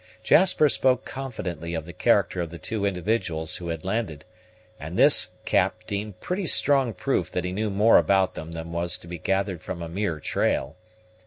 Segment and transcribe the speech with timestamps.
[0.23, 4.25] Jasper spoke confidently of the character of the two individuals who had landed,
[4.79, 8.97] and this Cap deemed pretty strong proof that he knew more about them than was
[8.97, 10.75] to be gathered from a mere trail.